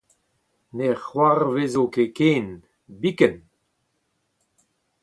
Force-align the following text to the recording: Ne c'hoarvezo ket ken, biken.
Ne 0.75 0.87
c'hoarvezo 1.01 1.83
ket 1.93 2.11
ken, 2.17 2.47
biken. 2.99 3.35